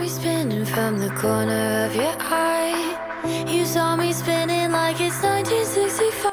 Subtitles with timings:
[0.00, 2.96] me spinning from the corner of your eye.
[3.46, 6.32] You saw me spinning like it's 1965.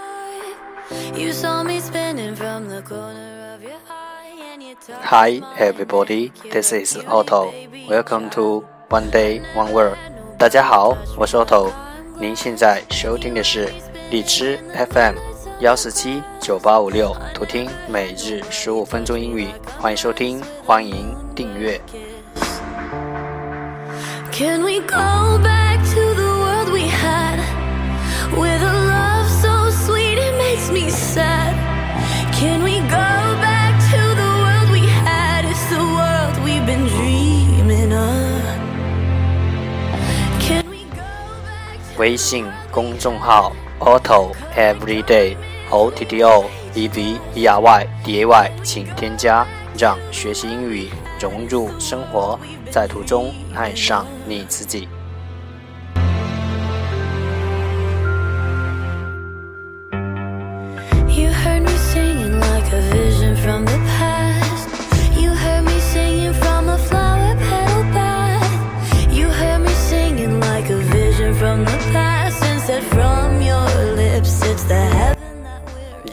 [1.17, 4.31] You saw me spinning from the corner of your eye.
[4.53, 6.31] And you Hi, everybody.
[6.49, 7.53] this is Otto.
[7.89, 9.97] Welcome to One Day One Word.
[10.39, 11.69] 大家好，我是 Otto。
[12.17, 13.67] 您现在收听的是
[14.09, 14.57] 荔枝
[14.91, 15.15] FM
[15.59, 19.49] 幺四七九八五六，图听每日十五分钟英语。
[19.77, 21.81] 欢迎收听，欢迎订阅。
[24.36, 27.38] Can we go back to the world we had?
[28.32, 31.54] With a love so sweet it makes me sad.
[32.32, 35.44] Can we go back to the world we had?
[35.44, 38.42] It's the world we've been dreaming of.
[40.40, 41.04] Can we go
[41.44, 45.36] back to 微信公众号 Otto Everyday
[45.70, 49.46] O T T O E V E R Y D A Y，请添加，
[49.78, 52.39] 让学习英语 融入生活
[52.71, 54.87] 在途中爱上你自己。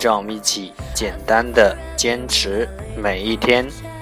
[0.05, 3.94] 让我们一起简单的坚持每一天。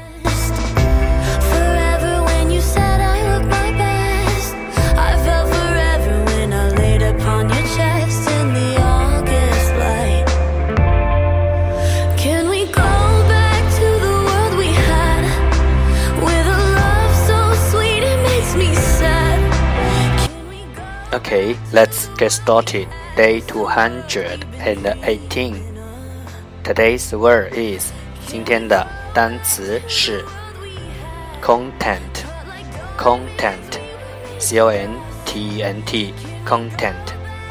[21.11, 22.87] Okay, let's get started.
[23.15, 25.55] Day 218.
[26.63, 27.91] Today's word is
[28.27, 30.23] 今天的单词是
[31.41, 32.25] content.
[32.97, 33.79] Content.
[34.37, 36.13] C O N T E N T.
[36.45, 36.93] Content.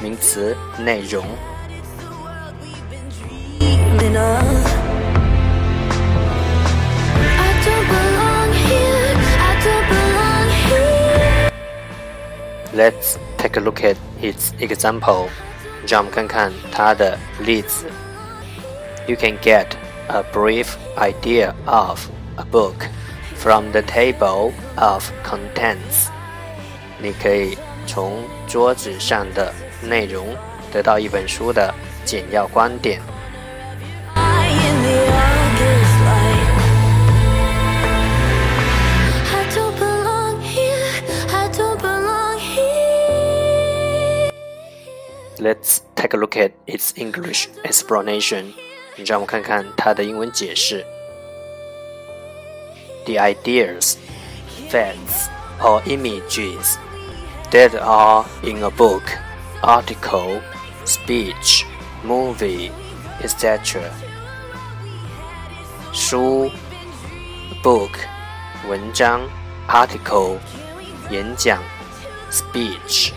[0.00, 1.24] 名词，内容。
[12.74, 15.28] Let's take a look at its example.
[15.86, 17.86] 让我们看看它的例子。
[19.06, 19.66] You can get
[20.08, 22.00] a brief idea of
[22.36, 22.88] a book
[23.36, 26.08] from the table of contents.
[26.98, 27.56] 你可以
[27.86, 30.26] 从桌子上的内容
[30.72, 31.72] 得到一本书的
[32.04, 33.00] 简要观点。
[45.40, 48.52] Let's take a look at its English explanation.
[49.04, 50.84] 让我们看看它的英文解释。
[53.04, 53.96] The ideas,
[54.70, 55.28] facts,
[55.60, 56.76] or images
[57.50, 59.02] that are in a book,
[59.62, 60.40] article,
[60.84, 61.64] speech,
[62.04, 62.70] movie,
[63.22, 63.82] etc.
[65.92, 66.50] 书
[67.62, 67.90] book
[68.68, 69.22] 文章
[69.66, 70.38] article
[71.10, 71.62] 演讲
[72.30, 73.12] speech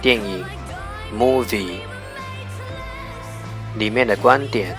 [0.00, 0.44] 电影
[1.13, 1.79] movie
[3.77, 4.75] 里面的观点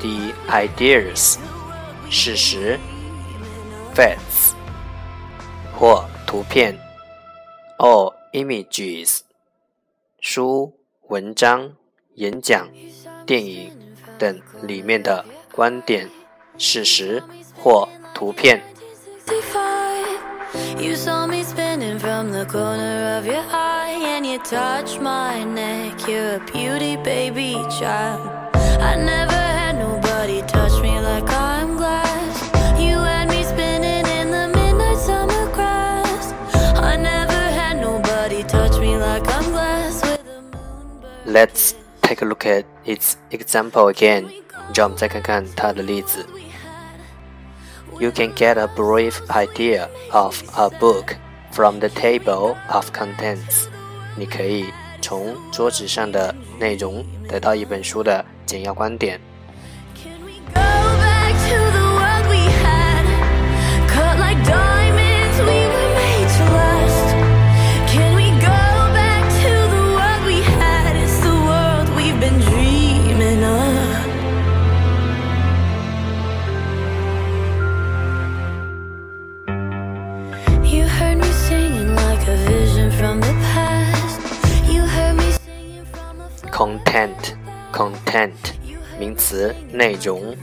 [0.00, 1.36] ，the ideas
[2.10, 2.78] 事实
[3.94, 4.52] ，facts
[5.76, 6.78] 或图片
[7.78, 9.20] ，or images
[10.20, 10.72] 书、
[11.08, 11.74] 文章、
[12.14, 12.68] 演讲、
[13.26, 13.70] 电影
[14.18, 16.08] 等里面的观点、
[16.56, 17.22] 事实
[17.56, 18.62] 或图片。
[24.33, 26.07] you touched my neck.
[26.07, 28.29] You're a beauty, baby child.
[28.79, 32.35] I never had nobody touch me like I'm glass.
[32.79, 36.33] You had me spinning in the midnight summer grass.
[36.75, 41.25] I never had nobody touch me like I'm glass with a moonbird.
[41.25, 44.31] Let's take a look at its example again.
[44.73, 46.25] 让我们再看看它的例子。
[47.99, 51.15] You can get a brief idea of a book
[51.51, 53.67] from the table of contents.
[54.16, 54.66] 你可以
[55.00, 59.20] 从桌子上的内容得到一本书的简要观点。
[86.64, 87.12] content content
[87.72, 88.30] content，content，
[88.98, 90.34] 名词，内容。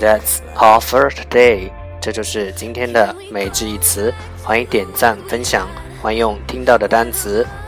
[0.00, 1.70] That's all for today。
[2.00, 4.14] 这就是今天的每日一词。
[4.42, 5.68] 欢迎点赞分享，
[6.00, 7.46] 欢迎用听到的单词。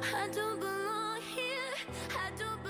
[0.00, 1.74] I don't belong here.
[2.10, 2.61] I don't.